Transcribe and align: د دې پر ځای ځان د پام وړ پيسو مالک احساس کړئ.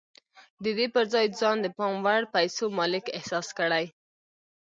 د 0.63 0.65
دې 0.77 0.85
پر 0.93 1.03
ځای 1.13 1.25
ځان 1.39 1.57
د 1.61 1.67
پام 1.77 1.95
وړ 2.05 2.21
پيسو 2.35 2.65
مالک 2.77 3.05
احساس 3.17 3.47
کړئ. 3.57 3.85